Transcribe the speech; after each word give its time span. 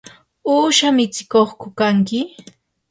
¿uusha 0.53 0.89
mitsikuqku 0.97 1.67
kanki? 1.77 2.19